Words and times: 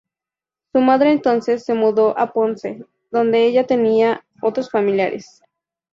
Su 0.73 0.81
madre 0.81 1.11
entonces 1.11 1.63
se 1.63 1.75
mudó 1.75 2.17
a 2.17 2.33
Ponce 2.33 2.83
donde 3.11 3.45
ella 3.45 3.67
tenía 3.67 4.25
otros 4.41 4.71
familiares. 4.71 5.43